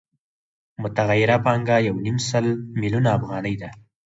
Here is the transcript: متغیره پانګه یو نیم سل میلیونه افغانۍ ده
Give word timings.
متغیره 0.81 1.37
پانګه 1.45 1.77
یو 1.87 1.95
نیم 2.05 2.17
سل 2.29 2.45
میلیونه 2.79 3.09
افغانۍ 3.17 3.55
ده 3.61 3.69